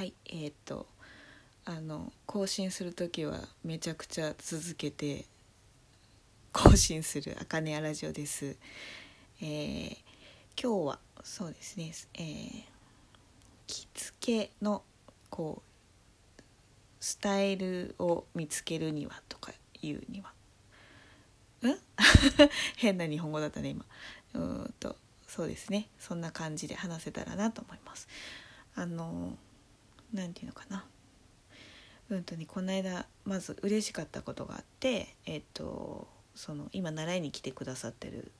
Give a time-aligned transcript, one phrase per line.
[0.00, 0.86] はいえー、っと
[1.66, 5.26] あの更新する時はめちゃくちゃ続けて
[6.54, 8.56] 更新するあかねやラジオです。
[9.42, 9.96] えー、
[10.58, 12.62] 今日はそうですね、えー、
[13.66, 14.82] 着付けの
[15.28, 15.60] こ
[16.38, 16.42] う
[16.98, 20.32] スタイルを見つけるにはとかいうには。
[21.68, 21.76] ん？
[22.78, 23.84] 変な日本語だったね今。
[24.32, 24.96] うんと
[25.28, 25.90] そうですね。
[25.98, 28.08] そんな感じで話せたらなと思います。
[28.74, 29.49] あのな
[30.14, 30.84] んていうのかな
[32.10, 38.32] うんとねこの間まず嬉しかったことがあってえっとその今習いに来てくださってる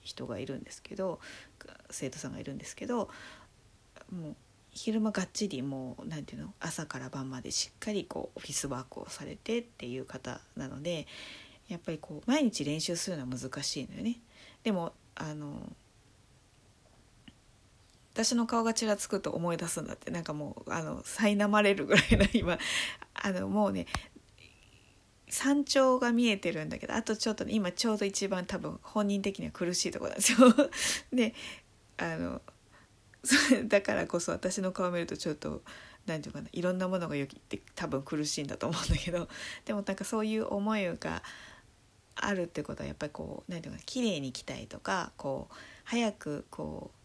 [0.00, 1.20] 人がいるんですけど
[1.90, 3.08] 生徒さんがいるんですけど
[4.12, 4.36] もう
[4.70, 11.06] 昼間がっちりもう何て言うの朝から晩までしっかりこうオフィスワークをされてっていう方なので
[11.68, 14.20] やっぱりこう毎日練習するのは難しいのよね。
[14.62, 15.72] でもあの
[18.16, 20.10] 私の顔がちらつくと思い出すんだって。
[20.10, 22.58] なんかもうあの苛まれるぐらいの今。
[23.12, 23.86] あのもうね
[25.28, 30.38] 山頂が見えてるんだけどあとちょっと、ね、今ちょうど一番多分本人的には苦しいとこなんですよ。
[31.12, 31.34] で
[31.98, 32.40] あの
[33.68, 35.62] だからこそ私の顔見るとちょっと
[36.06, 39.28] 何て言うかないろんなものがよぎって多分苦しいんだと思うんだけど。
[39.66, 41.22] でもなんかそういう思いが
[42.14, 46.95] あるってことはやっぱりこう何て言うかな綺麗に着たいとかこう早くこう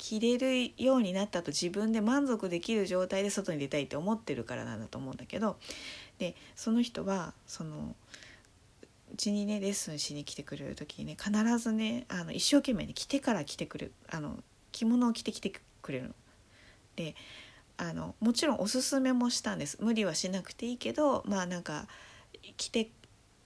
[0.00, 5.58] 着れるようになったと自分で満足できる状態で外に出たいって思ってるからなんだと思うんだけど
[6.18, 7.94] でその人はその
[9.12, 14.38] うちにねレッスンしに来てくれる時にね必ずねあの一生懸命に着てから来てくれるあの
[14.72, 16.14] 着物を着てきてくれるの。
[16.96, 17.14] で
[17.76, 21.86] あのもちろんおすすめもしたんです無理はしなくていいけどまあなんか
[22.56, 22.90] 着て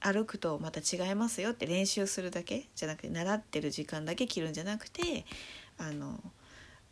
[0.00, 5.24] 歩くとまた違いますよって練習するだけじゃなくて習ってる時間だけ着るんじゃなくて
[5.78, 6.20] あの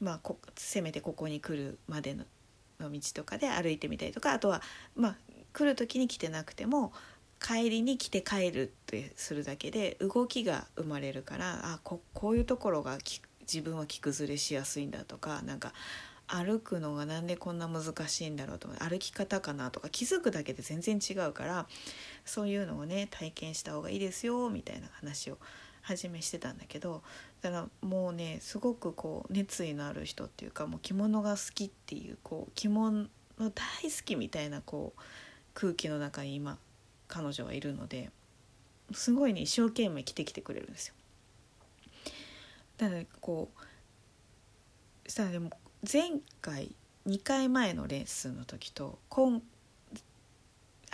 [0.03, 2.15] まあこせめてここに来るまで
[2.81, 4.61] の道とかで歩いてみたりとかあとは
[4.97, 5.17] まあ
[5.53, 6.93] 来る時に着てなくても
[7.41, 12.99] 帰りに着て帰るってするだけで動きが生まれるからあここういうところが
[13.41, 15.73] 自分は着崩れしやすいんだとかなんか
[16.27, 21.67] 歩くのがなんでこんな難しいんだろうとか歩き方かなとか気づくだけで全然違うから
[22.25, 25.39] そういうのをね体験した方がいいですよみたいな話を
[25.83, 27.03] 初めしてたんだけど
[27.41, 33.07] だからもうねすごくこう熱意のある人っていうかもう着物が好きっていうこう着物
[33.39, 33.53] 大好
[34.05, 35.01] きみたいなこう
[35.55, 36.59] 空気の中に今
[37.09, 38.11] 彼女はいるので
[38.93, 40.95] すごいね一生懸命着てきてくれるんですよ。
[42.79, 43.51] だからこ
[45.05, 45.51] うしたらでも
[45.91, 46.75] 前回
[47.07, 49.43] 2回前のレッスンの時と今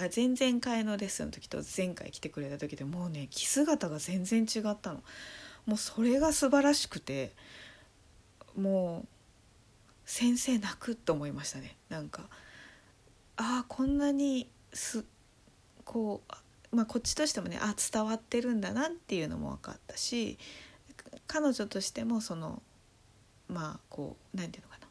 [0.01, 5.03] あ前々回のレッスンの時と前回来てくれた時でもうね着姿が全然違ったの。
[5.67, 7.33] もうそれが素晴らしくて
[8.57, 9.09] もう
[10.07, 11.77] 先生泣くと思いましたね。
[11.89, 12.23] なんか
[13.37, 15.05] ああこんなにす
[15.85, 16.23] こ
[16.73, 20.39] うまあこっちとしてもねあ伝わってるんだなっていうのも分かったし
[21.27, 22.63] 彼女としてもその
[23.49, 24.89] まあこう何て言うのかな。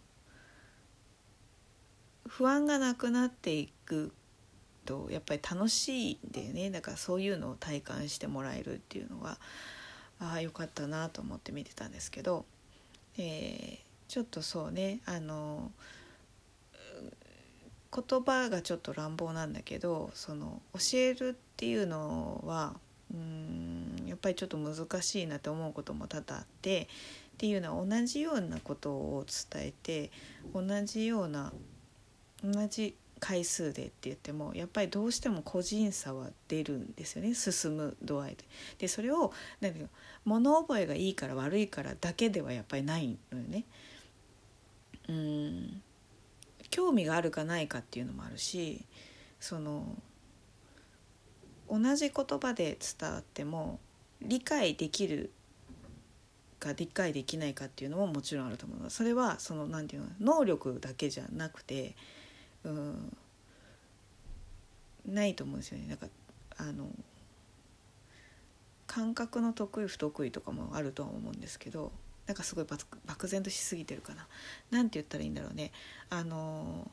[2.27, 4.11] 不安がなくなっていく
[4.87, 6.71] とやっぱり楽しいんだよね。
[6.71, 9.37] だからそういうのを体感してもらえるっていうのが
[10.19, 12.45] ああよかったなと思って見てたんですけど、
[13.17, 15.71] えー、ちょっとそうねあの
[17.93, 22.75] 言葉がちょっと乱暴なんだけどその教えるっていうのは
[23.13, 26.87] うんやっぱりちょっと難しいなって思うことも多々あって
[27.33, 30.11] っていうのは同じようなことを伝えて
[30.53, 31.53] 同じような
[32.43, 38.37] 同じ回数でって言ってもやっぱりどうしても個人差は出るんですよね進む度合いで。
[38.79, 39.89] でそれを何ていうの
[40.25, 43.63] 物覚えがいいから悪いからだけではやっぱりないのよね。
[45.09, 45.81] うん
[46.69, 48.83] 興味があるかないかっていうのもあるし
[49.39, 49.85] その
[51.69, 53.79] 同じ言葉で伝わっても
[54.21, 55.31] 理解できる
[56.59, 61.95] か理解できないかっていうのももちろんあると思うそれはその何て言うの能力だけじゃなくて
[62.71, 63.17] うん
[65.05, 66.07] ないと思うんですよねなんか
[66.57, 66.89] あの
[68.87, 71.91] 感覚の得意不得意とかもあるとは思うんですけど
[72.25, 72.65] なんかすごい
[73.05, 74.27] 漠然としすぎてるかな。
[74.69, 75.71] なんて言ったらいいんだろうね。
[76.09, 76.91] あの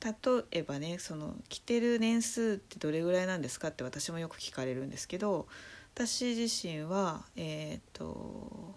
[0.00, 0.12] 例
[0.52, 5.46] えばねその着てる年数ってどれぐらいなんですかって私もよく聞かれるんですけど
[5.94, 8.74] 私自身はえっ、ー、と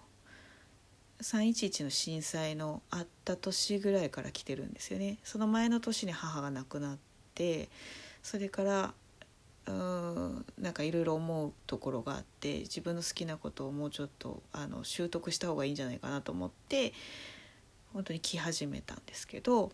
[1.21, 5.17] 311の震災のあった年ぐらいから来てるんですよね。
[5.23, 6.97] その前の年に母が亡くなっ
[7.33, 7.69] て
[8.21, 8.93] それから
[9.67, 16.93] うんなんかいろいろ思うところがあって自分の好きなことをもうちょっとあの習得した方がいいんじゃないかなと思って
[17.93, 19.69] 本当に来始めたんですけどっ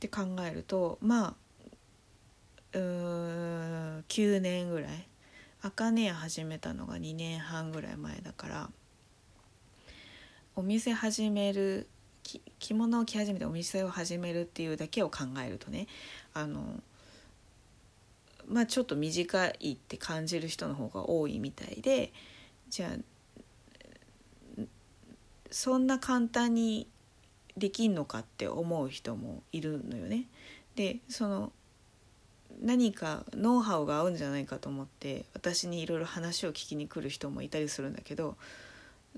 [0.00, 1.34] て考えるとまあ
[2.72, 5.08] うー9年ぐらい
[5.62, 8.70] 茜屋始めたのが2年半ぐらい前だから
[10.58, 11.86] お店始める
[12.58, 15.86] 着物を着始めてお店を始めるっていうだけを考えるとね
[16.34, 16.80] あの
[18.48, 22.12] まあちょっと短いって感じる人の方が多いみたいで
[22.70, 24.62] じゃあ
[25.52, 26.88] そんな簡単に
[27.56, 30.24] できんのかって思う人もいるのよね。
[30.74, 31.52] でその
[32.60, 38.36] 何かノウハウが合うんじゃないかと思って私にいろいろ話を聞きに来る人もいたりするんだけど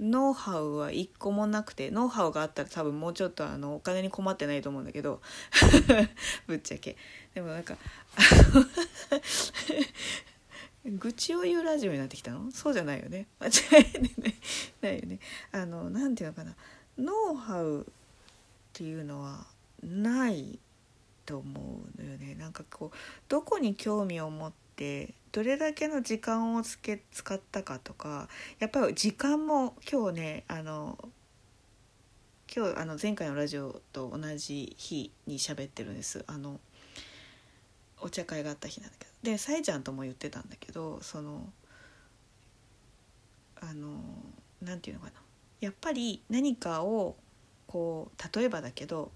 [0.01, 5.21] ノウハウは一個もなくてノウハウがあったら多分もうちょっとあのお金に困ってないと思うんだけど
[6.49, 6.97] ぶっちゃけ。
[7.35, 7.77] でもなんか
[10.85, 12.51] 愚痴を言うラジオになってきたの？
[12.51, 13.27] そうじゃないよね。
[13.39, 13.51] 間違
[13.83, 13.87] い
[14.81, 15.19] ないよね。
[15.53, 16.57] あのなんていうのかな。
[16.99, 17.85] ノウハウっ
[18.73, 19.47] ていうのは
[19.83, 20.59] ない
[21.27, 22.35] と思うのよね。
[22.37, 22.97] なんかこう
[23.29, 24.61] どこに興味を持って
[25.33, 28.29] どれだけの時間をつけ使ったかとか
[28.59, 30.99] やっぱり時間も今日ねあの
[32.55, 36.25] 今日あの前回のラジオと同じ日に喋ってるんです。
[36.27, 36.59] あの
[38.01, 39.11] お茶会があった日なんだけど。
[39.23, 41.53] でさえちゃんとも言ってたんだけどその
[43.61, 44.01] あの
[44.63, 45.13] なんていうのかな。
[45.61, 47.17] やっぱり何かを
[47.67, 49.13] こう例えばだけど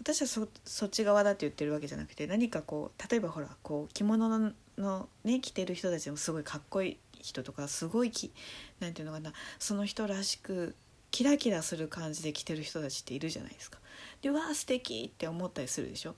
[0.00, 8.32] 私はそそっち側だって言ってるわけじゃなくて何かこう例えばほらこう着物ののね着てる人たちもすごいかっこいい人とかすごいき
[8.80, 10.74] なんていうのかなその人らしく
[11.10, 13.78] キラキラする感じで着てる人たちっているじゃないですか。
[14.22, 16.14] でわー素敵って思ったりするでしょ。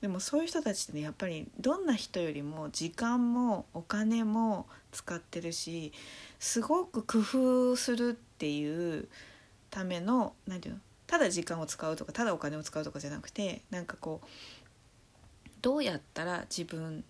[0.00, 5.92] でもそういう人たちってねやっぱりどんな人よりも時間もお金も使ってるし
[6.38, 9.08] すごく工夫するっていう
[9.70, 14.28] ための何て言うのただ時間を使うとかただお金を使うとかじゃなくてなんかこう
[15.62, 17.02] どうやったら自分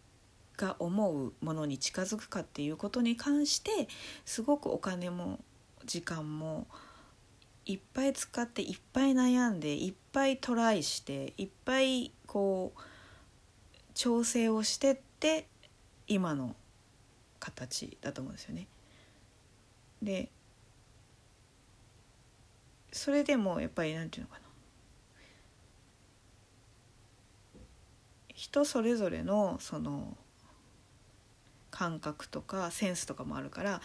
[0.56, 3.88] が思うものに近づくかっていうことに関して
[4.24, 5.40] すごくお金も
[5.84, 6.66] 時間も
[7.66, 12.80] いっぱい使っていっぱい悩んでいっぱいトライしていっぱいこう
[13.94, 15.46] 調整をしてって
[16.06, 16.54] 今の
[17.40, 18.66] 形だと思うんですよね。
[20.02, 20.30] で
[22.92, 24.44] それでもやっぱりなんていうのかな
[28.34, 30.16] 人それぞれのその
[31.74, 33.80] 感覚とかセンスとかもあるから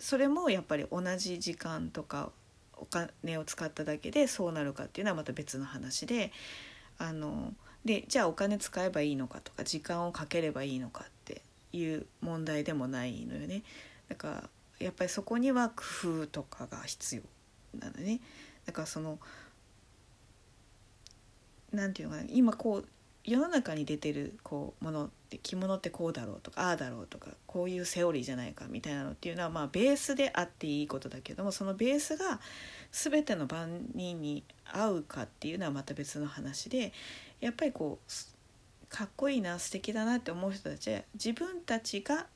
[0.00, 2.30] それもやっぱり同じ時間とか
[2.72, 6.32] お金を使っただけでそうなるかっていうのはまた別の話で
[6.96, 7.52] あの
[7.84, 11.42] でじゃあお金使えばいいのかとか時間をかければいいのかって
[11.74, 13.62] いう問題でもないのよね。
[14.08, 15.82] だからやっぱりそこには工
[16.22, 17.22] 夫とかが必要
[17.78, 18.20] なのね。
[18.64, 19.18] だからその
[21.72, 22.88] なんていうのかな今こう
[23.26, 32.40] 世の中に出てるこうものって着物ってこうだろうとかああだろうとかこういうセオリーじゃないかみたいなのっていうのはまあベースであっていいことだけどもそのベースが
[32.92, 36.92] 全ての万人に合うかっていうのはまた別の話で
[37.40, 38.12] やっぱりこう
[38.88, 42.26] かっこいいな素敵だなって思う人たちは自分たちが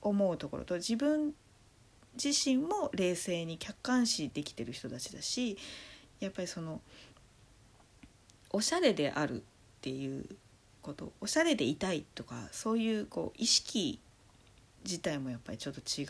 [0.00, 1.34] 思うところと自分
[2.22, 5.58] 自身も冷静に客観視できてる人たちだし
[6.20, 6.80] やっぱりその
[8.56, 9.44] おしゃれであるっ
[9.82, 10.24] ていう
[10.80, 14.00] ことおしゃれでいたいとかそういうこう意識
[14.82, 16.06] 自体もやっぱりちょっと違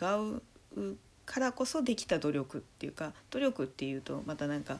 [0.87, 4.79] うからこそできた努力っていうか努力っていうとまたなんか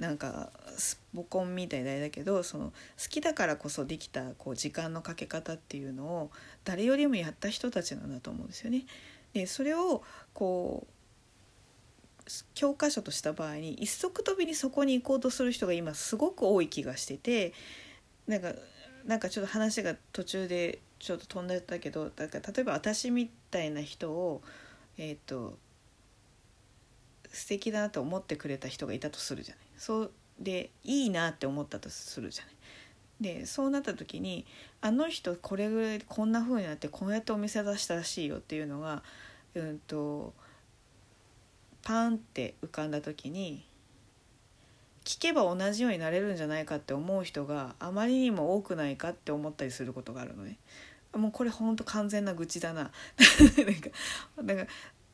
[0.00, 2.72] なんかスポコンみたいだけどその好
[3.08, 6.30] きだからこそできたこう時間のかけ方っていうのを
[6.64, 8.82] 誰よりもやった人たちなんだと思うんですよね。
[9.32, 10.02] でそれを
[10.32, 10.94] こう
[12.54, 17.52] 教科書とした場合に一足飛びにそこに行こうとする人が今すごく多い気がしてて
[18.26, 18.52] なんか
[19.04, 24.42] なんかちょっと話が途中でちょっと飛んでたけどだから例えば私みたいな人を
[24.96, 25.58] えっ、ー、と
[27.30, 29.64] 素敵だなと思ってくれた人がいたとするじゃない。
[29.76, 32.54] そうでいいなって思ったとするじゃない。
[33.20, 34.46] でそうなった時に
[34.80, 39.02] あの人これぐらいこんな風になってこうやってお店出したらしいよっていうのが
[39.54, 40.32] うんと
[41.84, 43.64] パンって浮かんだ時に
[45.04, 50.58] 聞けば同じようになれるんじゃないかって思う人があまりにも多くないかって思ったりすることがあるのね。
[51.14, 52.90] もうこれほんと完全な愚痴だな。
[54.42, 54.66] なんか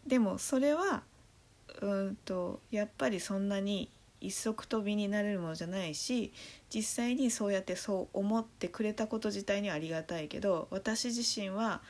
[0.07, 1.03] でもそれは
[1.83, 6.33] うんとやっぱりそんなに一足飛びになれるものじゃないし
[6.73, 11.83] 実際にそうやってそう思ってくれたこと自体にはありがたいけど私自身は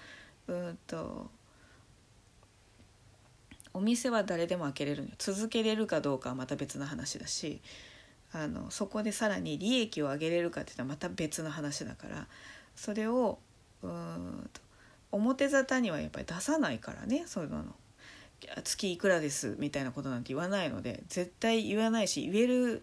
[0.46, 1.30] うんと
[3.72, 7.60] お店は誰でも開けれる続けれるかどうかはまた別の話だし
[8.32, 12.26] あのそこでさらに利益を上げれるかっていうのはまた別の話だから
[12.76, 13.38] それを
[13.82, 14.50] うん
[15.12, 17.64] 表沙汰にはやっぱり出さないからねそういうの。
[18.64, 22.82] 月いくらですみたいなことなんて言わないので絶対言わないし言える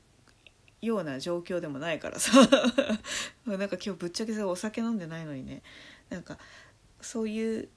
[0.82, 2.32] ような状況でもないからさ。
[3.48, 5.64] なんか今日ぶっちゃけさお酒飲んでないのにね。
[6.10, 6.38] なんか
[7.02, 7.70] そういう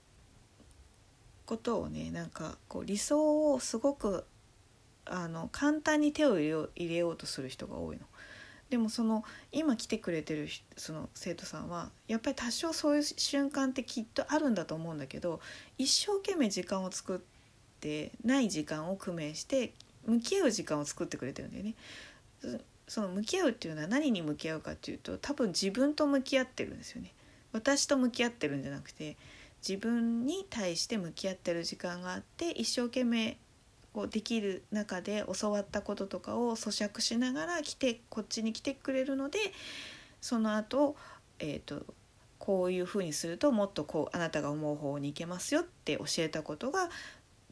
[1.51, 4.25] ことをねなんかこう理想をすごく
[5.05, 8.05] あの簡単に手を入れようとする人が多いの。
[8.69, 15.41] でもその今来てくれてるその生徒さんはやっぱり多少そういう瞬間ってきっとあるんだと思うんだけど
[15.77, 17.19] 一生懸命時間を作っ
[17.81, 19.73] てない時間を工面して
[20.07, 21.75] 向き合う時間を作ってくれてるんだよね。
[22.87, 27.13] その向き合うっていうのは何に向き合うかっていうと多分自分と向き合ってるんですよね。
[27.53, 29.17] 私と向き合ってるんじゃなくて
[29.67, 33.37] 自分に対して向き合ってる時間があって一生懸命
[33.93, 39.39] こうできる中で教わったこととかを咀嚼しながら来てこっちに来てくれるので
[40.21, 40.97] その後、
[41.39, 41.85] えーと、
[42.39, 46.89] こういうふうにするともっとこうあなたが思う方に行けますよって教えたことが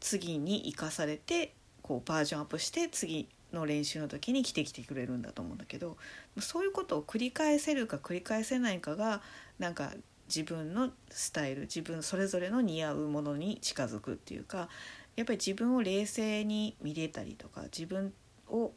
[0.01, 5.97] 次に生かされてこうバージョンアップして次の練習の時に来てきてくれるんだと思うんだけど
[6.39, 9.23] そういうことを繰り返せるか繰り返せないかが
[9.59, 9.93] なんか
[10.29, 14.69] 自分のスタイル自分それぞれの似合うものに近づくっていうか
[15.17, 18.13] やっぱり自分を冷静に見れたりとか自分
[18.49, 18.73] を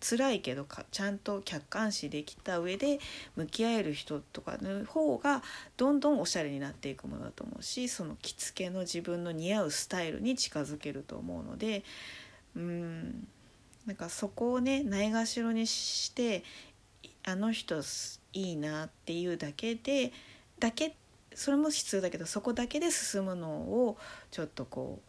[0.00, 2.98] 辛いけどかちゃんと客観視できた上で
[3.34, 5.42] 向き合える人とかの方が
[5.76, 11.82] どんどんおしゃれになっていくものだと思うしその着付けの自分の似合うスタイルに近づけると思うので
[12.54, 13.26] うん
[13.86, 16.42] なんかそこをねないがしろにして
[17.24, 17.80] あの人
[18.32, 20.12] いいなっていうだけで
[20.58, 20.96] だけ
[21.34, 23.98] それも必要だけどそこだけで進むのを
[24.30, 25.05] ちょっとこう